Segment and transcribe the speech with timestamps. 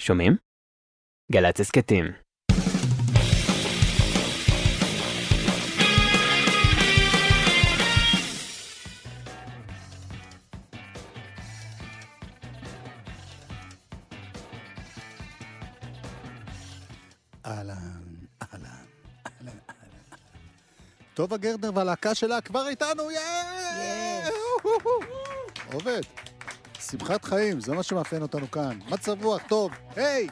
[0.00, 0.36] שומעים?
[1.32, 2.04] גל"צ הסכתים.
[17.46, 17.76] אהלן,
[18.42, 18.66] אהלן,
[19.26, 19.58] אהלן, אהלן.
[21.14, 24.28] טובה גרדנר והלהקה שלה כבר איתנו, יאה!
[25.72, 26.00] עובד.
[26.92, 28.78] שמחת חיים, זה מה שמאפיין אותנו כאן.
[28.90, 30.28] מצב רוח טוב, היי!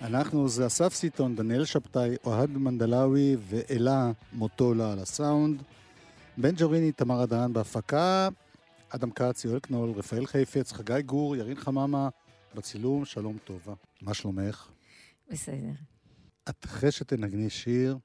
[0.00, 5.62] אנחנו זה אסף סיטון, דניאל שבתאי, אוהד מנדלאווי ואלה מוטולה על הסאונד.
[6.36, 8.28] בן ג'וריני, תמר אדהן בהפקה,
[8.88, 12.08] אדם כץ, יואל קנול, רפאל חיפץ, חגי גור, ירין חממה,
[12.54, 13.74] בצילום, שלום טובה.
[14.02, 14.68] מה שלומך?
[15.30, 15.72] בסדר.
[16.48, 17.98] את אחרי שתנגני שיר,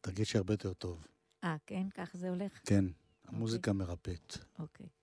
[0.00, 1.06] תרגישי הרבה יותר טוב.
[1.44, 1.86] אה, כן?
[1.94, 2.52] כך זה הולך?
[2.66, 2.84] כן,
[3.28, 4.36] המוזיקה מרפאת.
[4.58, 4.86] אוקיי.
[4.86, 5.01] כולם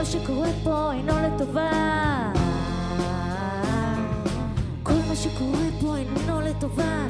[0.00, 1.70] מה שקורה פה אינו לטובה.
[4.82, 7.06] כל מה שקורה פה אינו לטובה.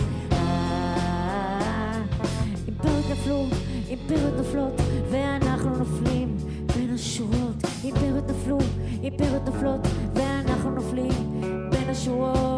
[2.67, 3.45] אימפריות נפלו,
[3.89, 4.73] אימפריות נופלות
[5.11, 6.37] ואנחנו נופלים
[6.77, 7.65] בין השורות.
[7.85, 8.59] אימפריות נפלו,
[9.03, 9.81] אימפריות נופלות
[10.15, 12.50] ואנחנו נופלים בין השורות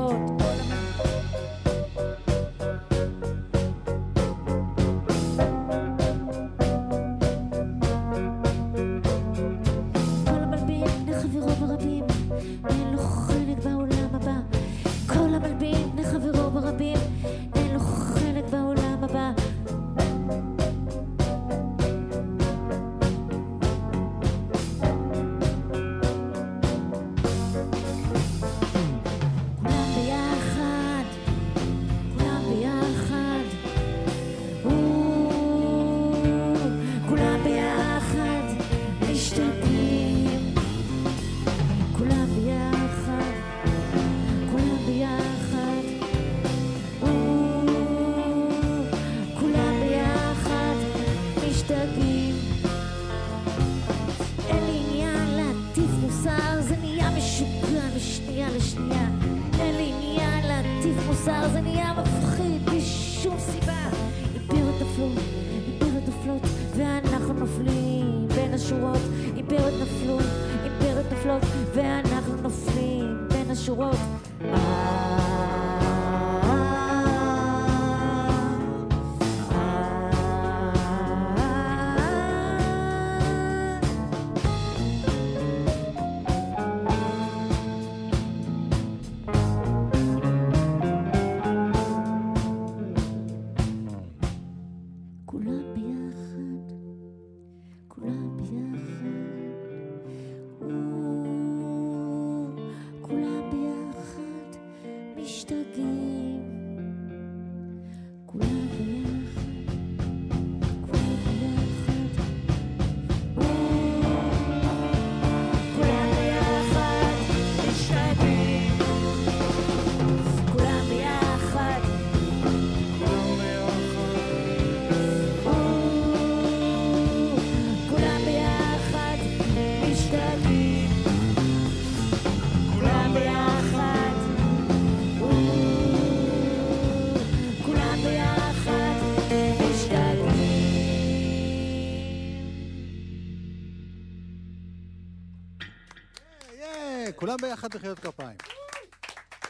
[147.33, 148.37] כולם ביחד מחיאות כפיים.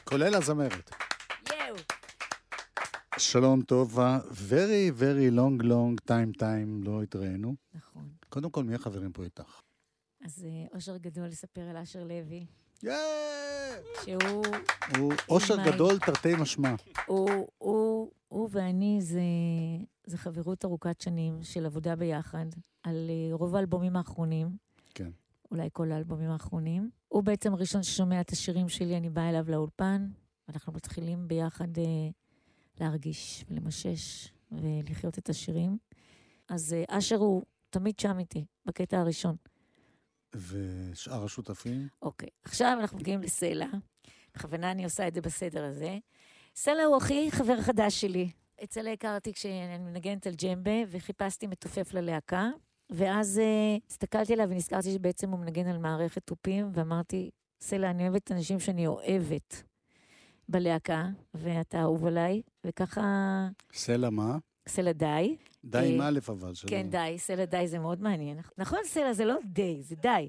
[0.05, 0.91] כולל הזמרת.
[1.51, 1.77] יואו.
[3.19, 7.55] שלום טובה, very very long long time time לא התראינו.
[7.75, 8.09] נכון.
[8.29, 9.61] קודם כל, מי החברים פה איתך?
[10.25, 12.47] אז אה, אושר גדול לספר על אשר לוי,
[12.83, 12.97] יאה!
[14.05, 14.45] שהוא
[14.99, 15.57] הוא אושר.
[15.65, 16.75] גדול תרתי משמע.
[17.07, 19.21] הוא, הוא, הוא ואני זה,
[20.07, 22.47] זה חברות ארוכת שנים של עבודה ביחד,
[22.83, 24.57] על אה, רוב האלבומים האחרונים.
[24.95, 25.11] כן.
[25.51, 26.91] אולי כל האלבומים האחרונים.
[27.13, 30.09] הוא בעצם הראשון ששומע את השירים שלי, אני באה אליו לאולפן,
[30.49, 31.85] ואנחנו מתחילים ביחד אה,
[32.81, 35.79] להרגיש ולמשש ולחיות את השירים.
[36.49, 39.37] אז אה, אשר הוא תמיד שם איתי, בקטע הראשון.
[40.35, 41.89] ושאר השותפים?
[42.03, 43.67] אוקיי, עכשיו אנחנו מגיעים לסלע.
[44.35, 45.99] בכוונה אני עושה את זה בסדר הזה.
[46.55, 48.31] סלע הוא הכי חבר חדש שלי.
[48.63, 52.51] את סלע הכרתי כשאני מנגנת על ג'מבה, וחיפשתי מתופף ללהקה.
[52.93, 57.31] ואז uh, הסתכלתי עליו ונזכרתי שבעצם הוא מנגן על מערכת תופים, ואמרתי,
[57.61, 59.63] סלע, אני אוהבת את האנשים שאני אוהבת
[60.49, 63.03] בלהקה, ואתה אהוב עליי, וככה
[63.73, 64.39] סלע מה?
[64.69, 65.37] סלע די.
[65.65, 66.53] די עם אה, א' אבל.
[66.67, 68.39] כן, די, סלע די זה מאוד מעניין.
[68.59, 70.29] נכון, סלע זה לא די, זה די.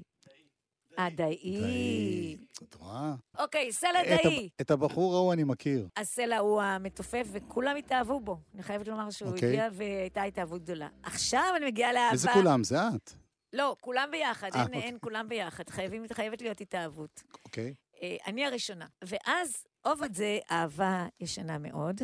[1.16, 2.36] די.
[2.62, 3.14] את רואה?
[3.38, 3.98] אוקיי, סלע.
[3.98, 5.88] ה- את הבחור ההוא אני מכיר.
[5.96, 8.38] אז סלע הוא המתופף, וכולם התאהבו בו.
[8.54, 9.48] אני חייבת לומר שהוא אוקיי.
[9.48, 10.88] הגיע והייתה התאהבות גדולה.
[11.02, 12.12] עכשיו אני מגיעה לאהבה.
[12.12, 12.64] איזה כולם?
[12.64, 13.12] זה את.
[13.52, 14.82] לא, כולם ביחד, אה, אין, אוקיי.
[14.82, 15.68] אין כולם ביחד.
[15.70, 17.22] חייבים, חייבת להיות התאהבות.
[17.44, 17.74] אוקיי.
[18.02, 18.86] אה, אני הראשונה.
[19.04, 22.00] ואז עובד זה אהבה ישנה מאוד.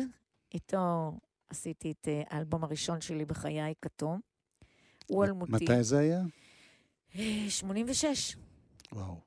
[0.53, 1.11] איתו
[1.49, 4.19] עשיתי את אה, האלבום הראשון שלי בחיי, כתום.
[5.07, 5.51] הוא אלמותי.
[5.51, 6.21] מתי זה היה?
[7.15, 8.35] אה, 86.
[8.93, 9.21] וואו.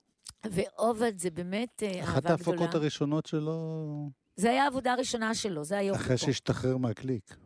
[0.44, 2.34] ועובד זה באמת אה, אהבה אחת גדולה.
[2.34, 6.04] ההפקות הראשונות שלו, זה היה העבודה הראשונה שלו, זה היופי פה.
[6.04, 7.36] אחרי שהשתחרר מהקליק.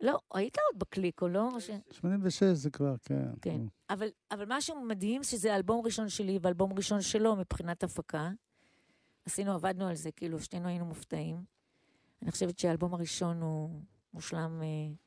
[0.00, 1.48] לא, היית עוד בקליק, או לא?
[1.54, 1.70] או ש...
[1.90, 3.28] 86 זה כבר, כן.
[3.42, 3.60] כן.
[3.90, 8.30] אבל, אבל משהו מדהים שזה האלבום הראשון שלי ואלבום ראשון שלו מבחינת הפקה.
[9.26, 11.44] עשינו, עבדנו על זה, כאילו, שנינו היינו מופתעים.
[12.22, 13.80] אני חושבת שהאלבום הראשון הוא
[14.16, 14.66] מושלם אה,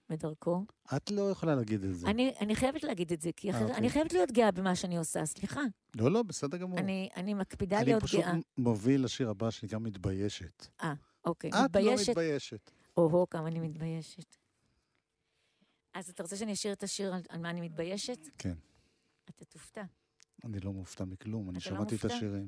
[0.09, 0.65] בדרכו.
[0.95, 2.07] את לא יכולה להגיד את זה.
[2.07, 3.75] אני, אני חייבת להגיד את זה, כי אחרת, אוקיי.
[3.75, 5.61] אני חייבת להיות גאה במה שאני עושה, סליחה.
[5.95, 6.79] לא, לא, בסדר גמור.
[6.79, 8.33] אני, אני מקפידה אני להיות פשוט גאה.
[8.57, 10.67] מוביל לשיר הבא שלי גם מתביישת.
[11.25, 12.09] אוקיי, את לא מתביישת.
[12.09, 12.71] מתביישת.
[12.97, 14.35] או-הו, כמה אני מתביישת.
[15.93, 18.27] אז אתה רוצה שאני אשיר את השיר על, על מה אני מתביישת?
[18.37, 18.53] כן.
[19.29, 19.83] אתה תופתע.
[20.43, 22.15] אני לא מופתע מכלום, אני לא שמעתי את מופתע?
[22.15, 22.47] השירים.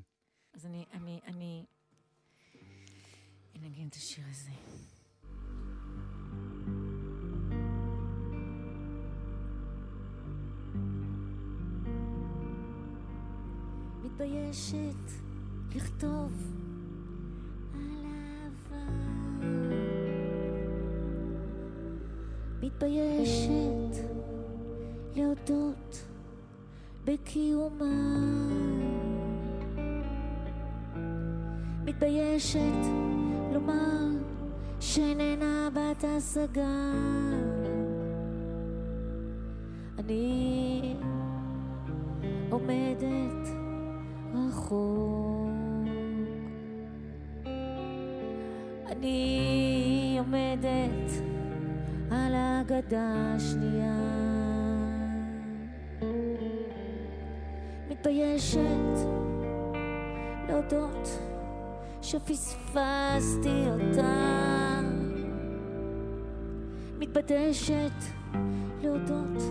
[0.54, 1.66] אז אני, אני, אני...
[3.56, 4.50] אנגן את השיר הזה.
[14.12, 15.12] מתביישת
[15.76, 16.32] לכתוב
[17.74, 18.92] על אהבה.
[22.62, 24.04] מתביישת
[25.16, 26.06] להודות
[27.06, 28.18] בקיומה.
[31.86, 32.86] מתביישת
[33.54, 34.08] לומר
[34.80, 36.92] שאיננה בת השגה.
[40.00, 40.96] אני
[42.50, 43.61] עומדת
[44.34, 45.52] רחוק.
[48.88, 51.12] אני עומדת
[52.12, 54.02] על הגדה השנייה.
[57.90, 59.08] מתביישת
[60.48, 61.20] להודות
[62.02, 64.42] שפספסתי אותה.
[67.00, 68.04] מתבדשת
[68.82, 69.44] להודות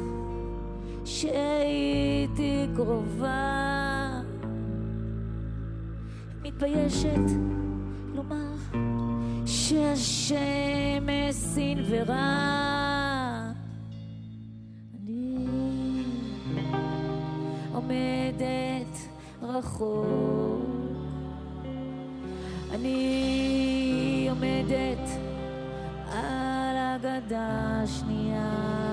[1.04, 3.99] שהייתי קרובה.
[6.60, 7.30] מתביישת
[8.14, 8.52] לומר
[9.46, 10.36] שהשמש
[11.32, 12.60] סנוורה.
[15.02, 15.46] אני
[17.74, 18.98] עומדת
[19.42, 20.60] רחוק.
[22.74, 25.08] אני עומדת
[26.12, 28.89] על הגדה השנייה.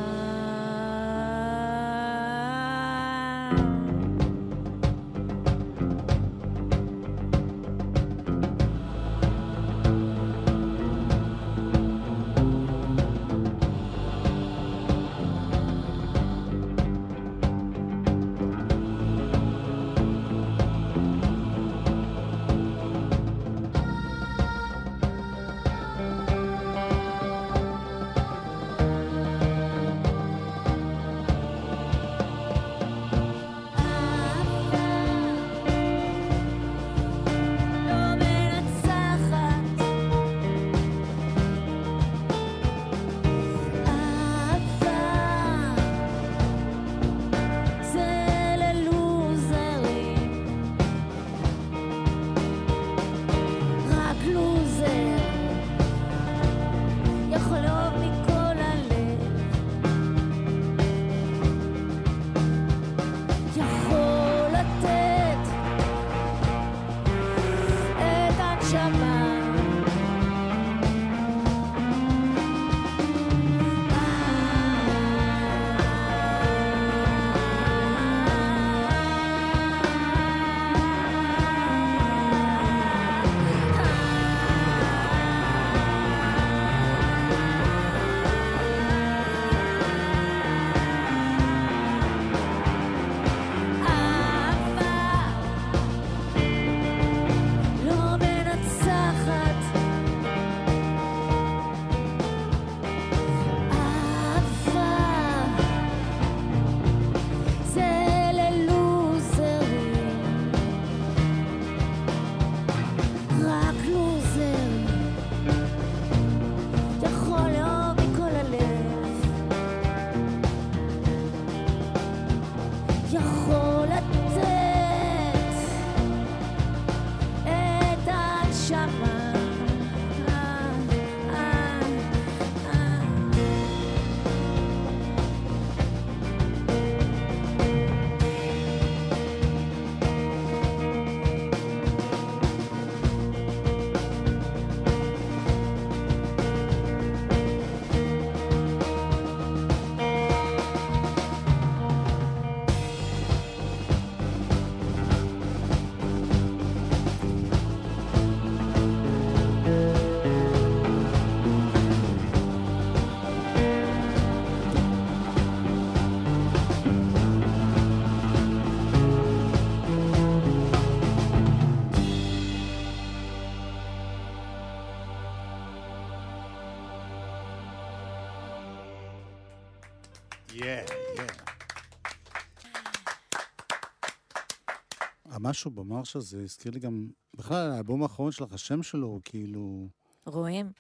[185.48, 189.88] המשהו במרש הזה הזכיר לי גם, בכלל, האלבום האחרון שלך, השם שלו הוא כאילו...
[190.26, 190.72] רואים?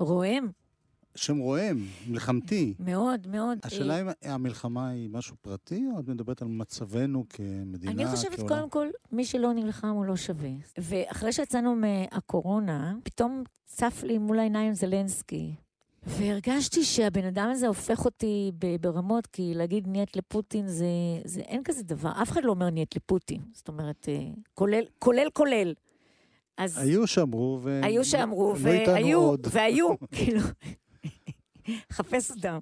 [0.00, 0.52] רואים?
[1.14, 2.74] שם רועם, מלחמתי.
[2.78, 3.58] מאוד, מאוד.
[3.62, 8.48] השאלה אם המלחמה היא משהו פרטי, או את מדברת על מצבנו כמדינה, אני חושבת, כעולם?
[8.48, 10.50] קודם כל, מי שלא נלחם הוא לא שווה.
[10.78, 15.54] ואחרי שיצאנו מהקורונה, פתאום צף לי מול העיניים זלנסקי.
[16.08, 20.86] והרגשתי שהבן אדם הזה הופך אותי ברמות, כי להגיד нет לפוטין זה,
[21.24, 21.40] זה...
[21.40, 22.12] אין כזה דבר.
[22.22, 23.40] אף אחד לא אומר нет לפוטין.
[23.52, 24.18] זאת אומרת, אה,
[24.54, 25.74] כולל, כולל, כולל.
[26.58, 26.78] אז...
[26.78, 27.80] היו שאמרו, ו...
[27.82, 29.46] היו שאמרו, לא איתנו והיו, עוד.
[29.50, 30.40] והיו, כאילו,
[31.92, 32.58] חפש אותם.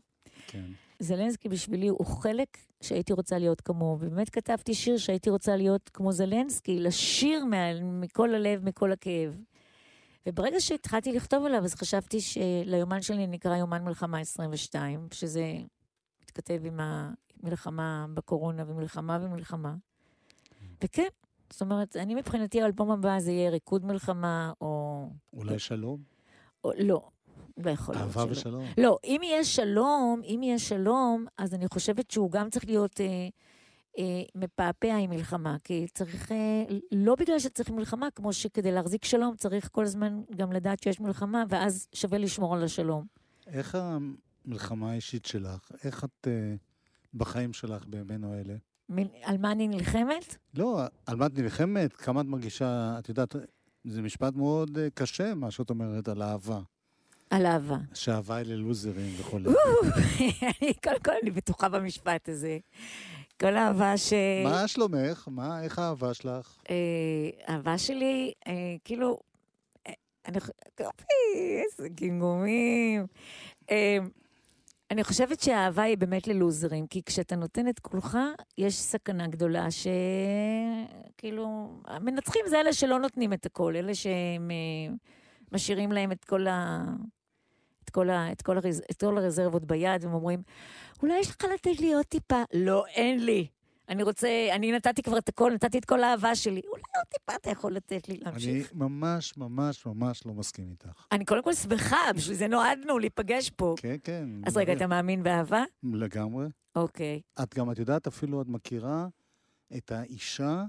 [0.46, 0.64] כן.
[0.98, 6.12] זלנסקי בשבילי הוא חלק שהייתי רוצה להיות כמוהו, ובאמת כתבתי שיר שהייתי רוצה להיות כמו
[6.12, 9.36] זלנסקי, לשיר מה, מכל הלב, מכל הכאב.
[10.26, 15.52] וברגע שהתחלתי לכתוב עליו, אז חשבתי שליומן שלי נקרא יומן מלחמה 22, שזה
[16.22, 19.74] מתכתב עם המלחמה בקורונה ומלחמה ומלחמה.
[20.84, 21.08] וכן,
[21.50, 25.02] זאת אומרת, אני מבחינתי האלבום הבא זה יהיה ריקוד מלחמה, או...
[25.32, 26.00] אולי שלום?
[26.64, 27.08] או לא,
[27.56, 28.32] לא יכול להיות אהבה.
[28.32, 28.64] ושלום.
[28.78, 33.28] לא, אם יהיה שלום, אם יהיה שלום, אז אני חושבת שהוא גם צריך להיות אה,
[34.34, 35.56] מפעפע עם מלחמה.
[35.64, 40.52] כי צריך, אה, לא בגלל שצריך מלחמה, כמו שכדי להחזיק שלום צריך כל הזמן גם
[40.52, 43.04] לדעת שיש מלחמה, ואז שווה לשמור על השלום.
[43.46, 43.78] איך
[44.44, 46.54] המלחמה האישית שלך, איך את אה,
[47.14, 48.54] בחיים שלך בימינו אלה?
[48.90, 50.36] מ- על מה אני נלחמת?
[50.54, 51.92] לא, על מה את נלחמת?
[51.92, 53.36] כמה את מרגישה, את יודעת,
[53.84, 56.60] זה משפט מאוד אה, קשה, מה שאת אומרת על אהבה.
[57.30, 57.76] על אהבה.
[57.94, 59.38] שאהבה היא ללוזרים וכו'.
[60.62, 62.58] אני, קודם כל, אני בטוחה במשפט הזה.
[63.40, 64.12] כל אהבה ש...
[64.44, 65.28] מה שלומך?
[65.30, 66.56] מה, איך האהבה שלך?
[66.70, 68.52] אה, אהבה שלי, אה,
[68.84, 69.18] כאילו,
[69.86, 69.92] אה,
[70.26, 70.82] אני חושבת,
[71.34, 73.06] איזה גינגומים.
[74.90, 78.18] אני חושבת שהאהבה היא באמת ללוזרים, כי כשאתה נותן את כולך,
[78.58, 84.50] יש סכנה גדולה שכאילו, המנצחים זה אלה שלא נותנים את הכל, אלה שהם
[85.52, 86.84] משאירים להם את כל ה...
[87.84, 90.42] את כל, ה, את, כל הרז, את כל הרזרבות ביד, והם אומרים,
[91.02, 92.42] אולי יש לך לתת לי עוד טיפה.
[92.54, 93.46] לא, אין לי.
[93.88, 96.60] אני רוצה, אני נתתי כבר את הכל, נתתי את כל האהבה שלי.
[96.70, 98.74] אולי עוד טיפה אתה יכול לתת לי אני להמשיך.
[98.74, 101.06] ממש ממש ממש לא מסכים איתך.
[101.12, 103.74] אני קודם כל שמחה, בשביל זה נועדנו להיפגש פה.
[103.78, 104.28] כן, כן.
[104.46, 105.64] אז רגע, אתה מאמין באהבה?
[105.82, 106.46] לגמרי.
[106.76, 107.20] אוקיי.
[107.42, 109.08] את גם, את יודעת, אפילו את מכירה
[109.76, 110.64] את האישה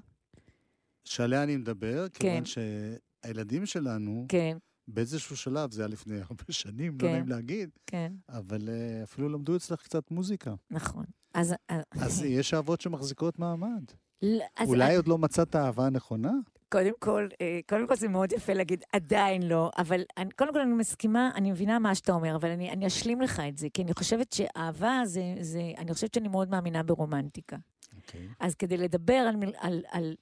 [1.06, 4.58] שעליה אני מדבר, כיוון שהילדים שלנו, כן,
[4.88, 7.06] באיזשהו שלב, זה היה לפני הרבה שנים, כן.
[7.06, 10.54] לא נעים להגיד, כן, אבל אה, אפילו למדו אצלך קצת מוזיקה.
[10.72, 11.06] נכון.
[11.34, 11.56] אז...
[11.92, 13.84] אז יש אהבות שמחזיקות מעמד.
[14.22, 16.32] לא, אולי עוד לא מצאת האהבה הנכונה?
[16.70, 20.60] קודם כל, אה, קודם כל זה מאוד יפה להגיד, עדיין לא, אבל אני, קודם כל
[20.60, 23.82] אני מסכימה, אני מבינה מה שאתה אומר, אבל אני, אני אשלים לך את זה, כי
[23.84, 27.58] אני חושבת שאהבה זה, זה, אני חושבת שאני מאוד מאמינה ברומנטיקה.
[27.96, 28.28] אוקיי.
[28.40, 30.16] אז כדי לדבר על, מיל- על, על,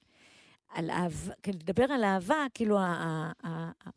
[0.68, 2.78] על אהבה, כאילו, לדבר על אהבה, כאילו,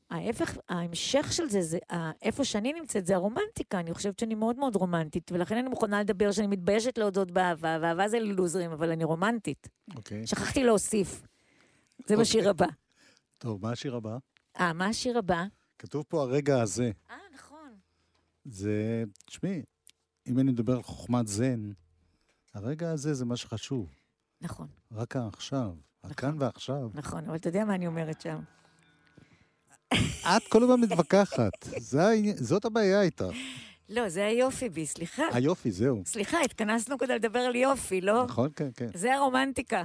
[0.09, 1.77] ההפך, ההמשך של זה, זה
[2.21, 3.79] איפה שאני נמצאת, זה הרומנטיקה.
[3.79, 8.07] אני חושבת שאני מאוד מאוד רומנטית, ולכן אני מוכנה לדבר שאני מתביישת להודות באהבה, ואהבה
[8.07, 9.67] זה ללוזרים, אבל אני רומנטית.
[9.95, 10.27] אוקיי.
[10.27, 11.21] שכחתי להוסיף.
[12.07, 12.17] זה אוקיי.
[12.17, 12.67] בשיר הבא.
[13.37, 14.17] טוב, מה השיר הבא?
[14.59, 15.43] אה, מה השיר הבא?
[15.79, 16.91] כתוב פה הרגע הזה.
[17.09, 17.73] אה, נכון.
[18.45, 19.63] זה, תשמעי,
[20.27, 21.71] אם אני מדבר על חוכמת זן,
[22.53, 23.95] הרגע הזה זה מה שחשוב.
[24.41, 26.89] נכון, רק העכשיו, הכאן ועכשיו.
[26.93, 28.39] נכון, אבל אתה יודע מה אני אומרת שם.
[30.37, 31.51] את כל הזמן מתווכחת,
[32.35, 33.25] זאת הבעיה איתך.
[33.89, 35.23] לא, זה היופי בי, סליחה.
[35.31, 36.01] היופי, זהו.
[36.05, 38.25] סליחה, התכנסנו כדי לדבר על יופי, לא?
[38.25, 38.49] נכון?
[38.55, 38.87] כן, כן.
[38.93, 39.83] זה הרומנטיקה.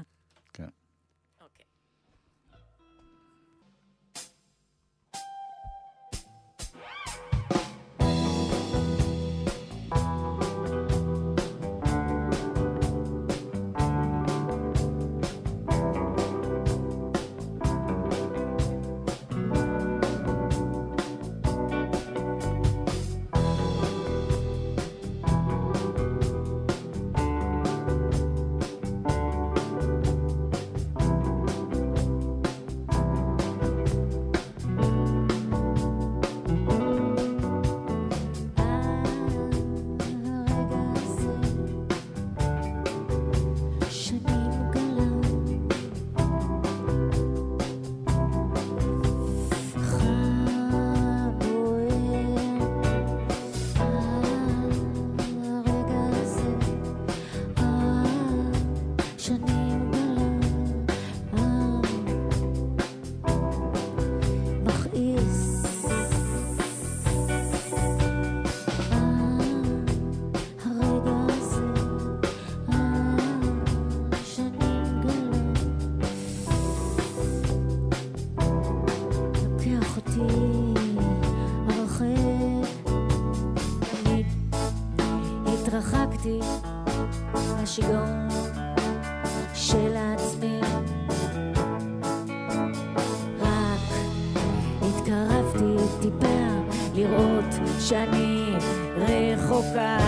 [97.88, 98.54] שאני
[98.96, 99.98] רחוקה.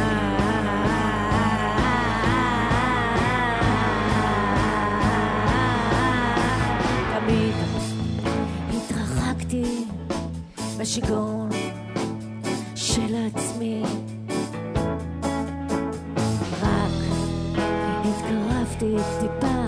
[7.20, 7.54] תמיד
[8.76, 9.84] התרחקתי
[10.78, 11.48] בשיגעון
[12.74, 13.82] של עצמי.
[16.62, 16.92] רק
[18.04, 19.64] התקרבתי טיפה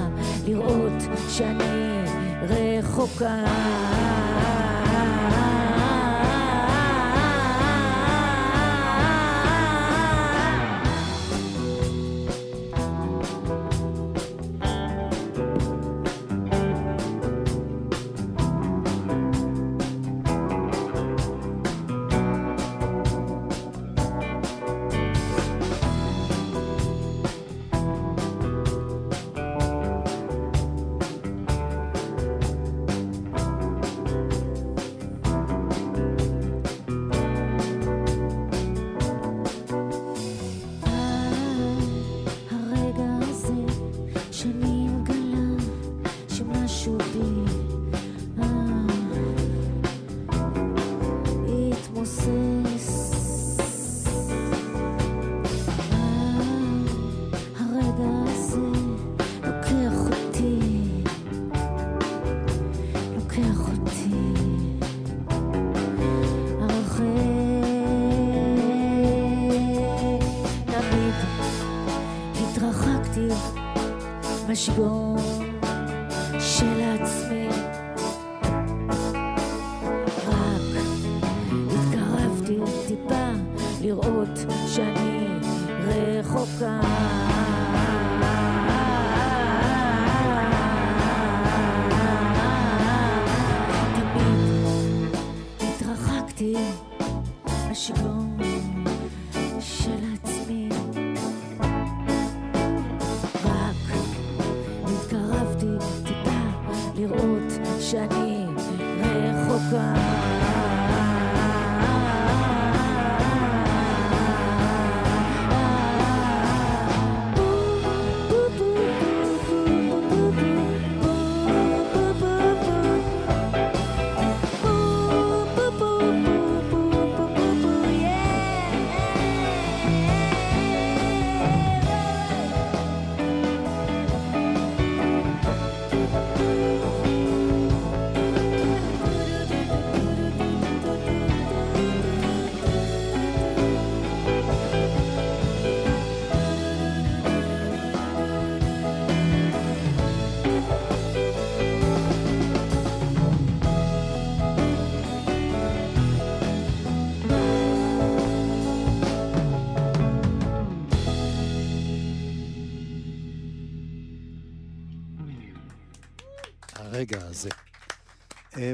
[0.47, 2.05] לראות שאני
[2.42, 4.28] רחוקה.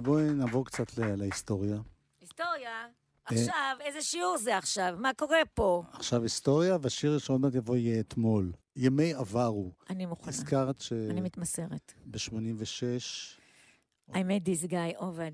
[0.03, 1.77] בואי נעבור קצת להיסטוריה.
[2.20, 2.87] היסטוריה?
[3.25, 4.94] עכשיו, איזה שיעור זה עכשיו?
[4.99, 5.83] מה קורה פה?
[5.92, 8.53] עכשיו היסטוריה, והשיר שעוד מעט יבוא יהיה אתמול.
[8.77, 9.73] ימי עברו.
[9.90, 10.29] אני מוכנה.
[10.29, 11.92] הזכרת אני מתמסרת.
[12.16, 15.33] שב-86, I made this guy עובד.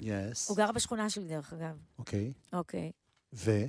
[0.00, 1.76] יס, הוא גר בשכונה שלי, דרך אגב.
[1.98, 2.32] אוקיי.
[2.52, 2.92] אוקיי.
[3.32, 3.50] ו?
[3.50, 3.66] מי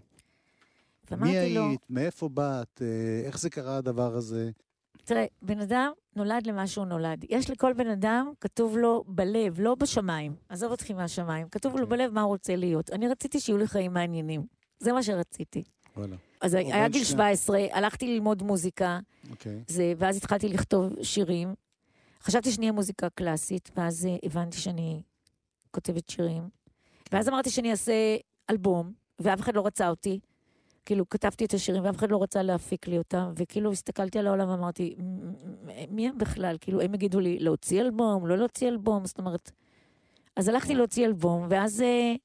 [1.12, 1.82] ואמרתי לו, היית?
[1.90, 2.82] מאיפה באת?
[2.82, 4.52] אה, איך זה קרה הדבר הזה?
[5.08, 7.26] תראה, בן אדם נולד למה שהוא נולד.
[7.30, 10.36] יש לכל בן אדם, כתוב לו בלב, לא בשמיים.
[10.50, 11.48] עזוב אותך מהשמיים.
[11.50, 11.89] כתוב לו כן.
[11.89, 12.89] בלב מה הוא רוצה להיות.
[12.89, 14.46] אני רציתי שיהיו לי חיים מעניינים.
[14.80, 15.63] זה מה שרציתי.
[15.98, 17.36] וואלה, אז היה גיל שנייה.
[17.36, 19.63] 17, הלכתי ללמוד מוזיקה, אוקיי.
[19.67, 21.54] זה, ואז התחלתי לכתוב שירים.
[22.22, 25.02] חשבתי שנהיה מוזיקה קלאסית, ואז אה, הבנתי שאני
[25.72, 26.50] כותבת שירים.
[27.12, 27.93] ואז אמרתי שאני אעשה
[28.50, 30.20] אלבום, ואף אחד לא רצה אותי.
[30.88, 34.50] כאילו, כתבתי את השירים, ואף אחד לא רצה להפיק לי אותם, וכאילו הסתכלתי על העולם
[34.50, 35.28] ואמרתי, "מ-
[35.67, 36.58] מ- מי הם בכלל?
[36.62, 39.52] כאילו, הם יגידו לי, להוציא אלבום, לא להוציא אלבום, זאת אומרת...
[40.36, 42.15] אז הלכתי להוציא אלבום, ואז אה,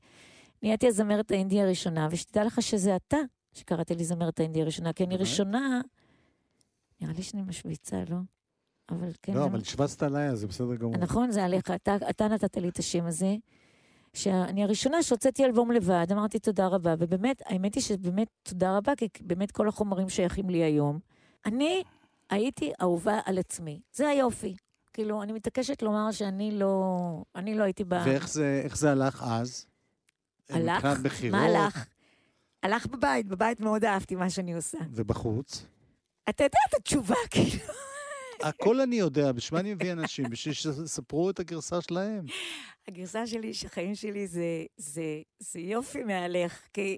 [0.62, 3.16] נהייתי הזמרת האינדי הראשונה, ושתדע לך שזה אתה
[3.53, 5.16] שקראת לי זמרת האינדי הראשונה, כי אני?
[5.16, 5.81] ראשונה...
[7.01, 8.16] נראה לי שאני משוויצה, לא?
[8.90, 9.33] אבל כן.
[9.33, 9.46] לא, למה?
[9.51, 10.96] אבל השווצת עליי, אז זה בסדר גמור.
[10.96, 13.37] נכון, זה עליך, אתה, אתה נתת לי את השם הזה.
[14.16, 19.09] שאני הראשונה שהוצאתי אלבום לבד, אמרתי תודה רבה, ובאמת, האמת היא שבאמת תודה רבה, כי
[19.20, 20.98] באמת כל החומרים שייכים לי היום.
[21.46, 21.83] אני
[22.31, 24.55] הייתי אהובה על עצמי, זה היופי.
[24.92, 26.87] כאילו, אני מתעקשת לומר שאני לא,
[27.35, 28.03] אני לא הייתי ב...
[28.05, 29.66] ואיך זה, זה הלך אז?
[30.51, 30.77] הלך?
[30.77, 31.87] מבחינת בחירות מה הלך?
[32.62, 34.79] הלך בבית, בבית מאוד אהבתי מה שאני עושה.
[34.90, 35.66] ובחוץ?
[36.29, 37.72] אתה יודע את התשובה, כאילו.
[38.40, 40.25] הכל אני יודע, בשביל מה אני מביא אנשים?
[40.31, 42.25] בשביל שיספרו את הגרסה שלהם.
[42.88, 45.03] הגרסה שלי, שהחיים שלי זה, זה,
[45.38, 46.97] זה יופי מהלך, כי...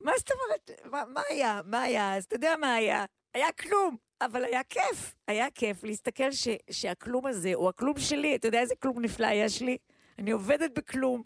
[0.00, 0.80] מה זאת אומרת?
[0.92, 1.60] מה, מה היה?
[1.64, 2.16] מה היה?
[2.16, 3.04] אז אתה יודע מה היה?
[3.34, 5.14] היה כלום, אבל היה כיף.
[5.28, 8.36] היה כיף להסתכל ש, שהכלום הזה הוא הכלום שלי.
[8.36, 9.76] אתה יודע איזה כלום נפלא יש לי?
[10.18, 11.22] אני עובדת בכלום.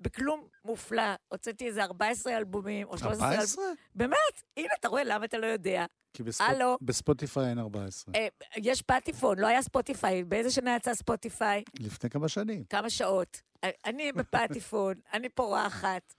[0.00, 1.02] בכלום מופלא.
[1.28, 3.32] הוצאתי איזה 14 אלבומים, או 13 אלבומים.
[3.40, 3.64] 14?
[3.94, 4.16] באמת?
[4.56, 5.84] הנה, אתה רואה למה אתה לא יודע.
[6.14, 6.76] כי בספוט- הלו?
[6.82, 8.14] בספוטיפיי אין 14.
[8.14, 10.24] אה, יש פטיפון, לא היה ספוטיפיי.
[10.24, 11.62] באיזה שנה יצא ספוטיפיי?
[11.80, 12.64] לפני כמה שנים.
[12.64, 13.40] כמה שעות.
[13.84, 16.14] אני בפטיפון, אני פורחת.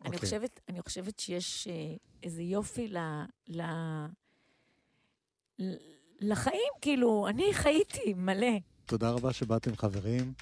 [0.00, 0.18] אני אוקיי.
[0.20, 1.72] חושבת, אני חושבת שיש אה,
[2.22, 2.98] איזה יופי ל,
[3.48, 3.62] ל,
[5.58, 5.74] ל,
[6.20, 8.46] לחיים, כאילו, אני חייתי מלא.
[8.86, 10.32] תודה רבה שבאתם, חברים.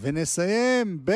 [0.00, 1.12] ונסיים ב...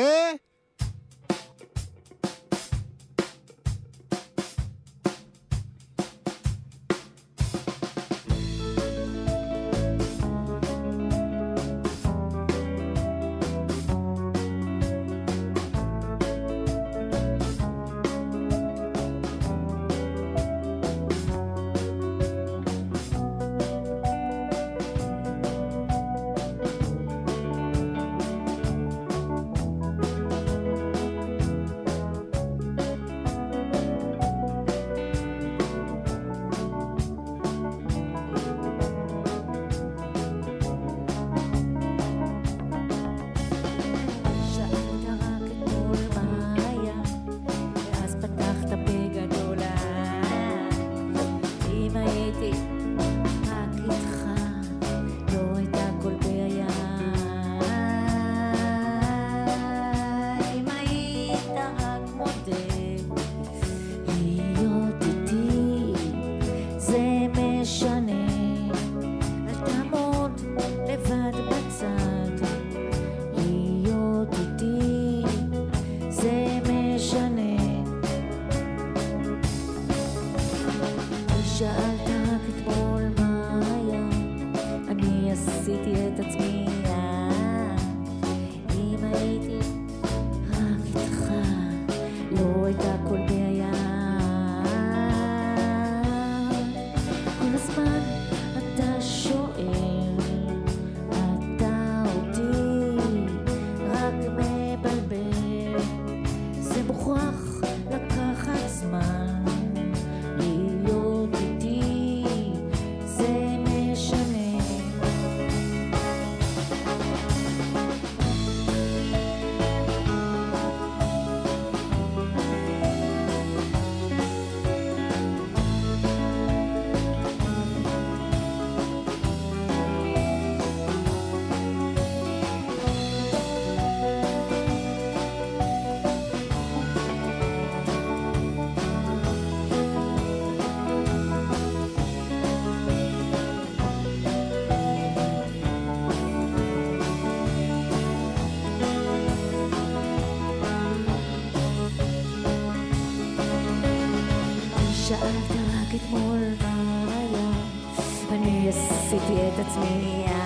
[159.81, 160.43] Mia,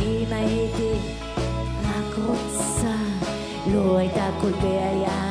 [0.00, 1.00] i maitekin
[1.84, 2.94] la kotxa
[3.72, 5.27] luaita kolpea ja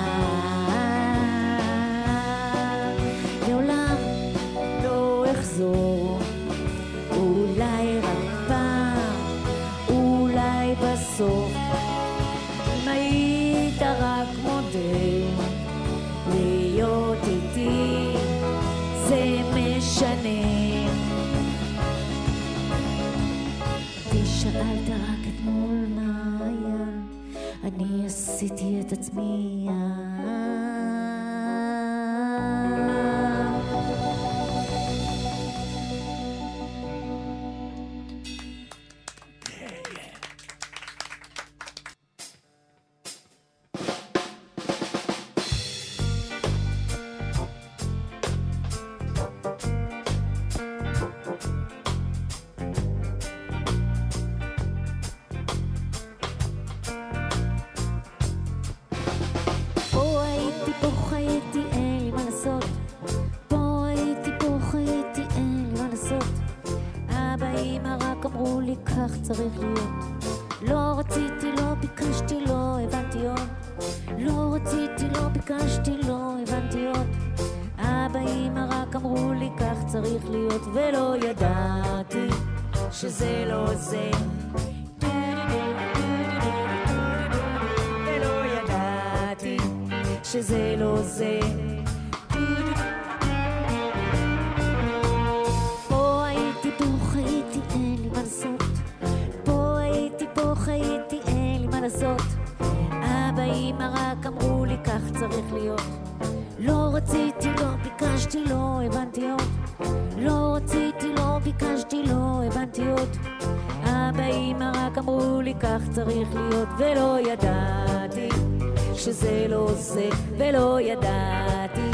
[119.17, 121.91] שזה לא זה, ולא ידעתי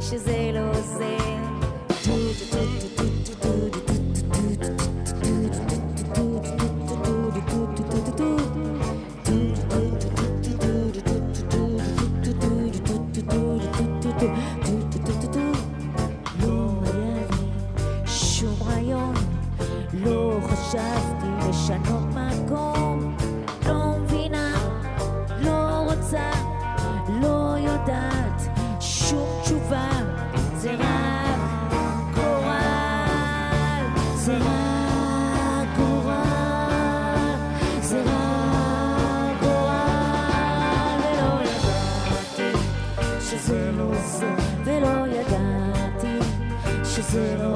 [0.00, 1.16] שזה לא זה.
[20.04, 22.01] לא חשבתי לשנות
[47.12, 47.52] Yeah.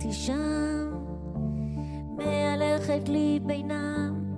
[0.00, 0.92] הייתי שם,
[2.16, 4.36] מהלכת לי בינם.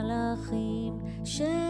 [0.00, 1.69] מלאכים שלי.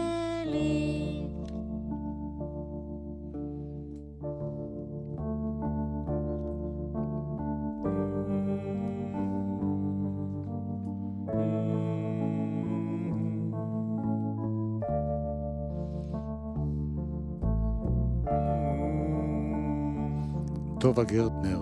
[20.93, 21.61] טובה גרטנר,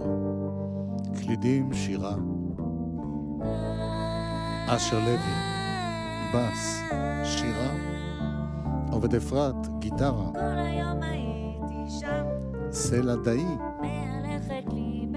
[1.21, 2.15] קלידים, שירה,
[4.67, 5.33] אשר לוי,
[6.33, 6.81] בס,
[7.23, 7.71] שירה,
[8.91, 10.29] עובד אפרת, גיטרה,
[12.71, 13.45] סלע דאי,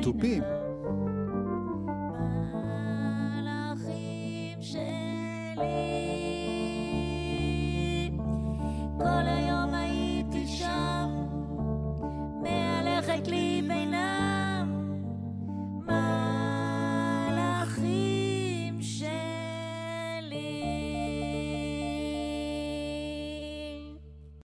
[0.02, 0.42] תופים.